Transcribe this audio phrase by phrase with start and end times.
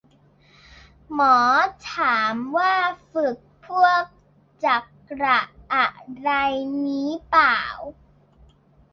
[1.13, 1.37] หมอ
[1.93, 2.73] ถามว่า
[3.11, 4.03] ฝึกพวก
[4.65, 4.85] จัก
[5.21, 5.39] ระ
[5.73, 5.87] อะ
[6.21, 6.29] ไร
[6.85, 7.77] งี้ป่าว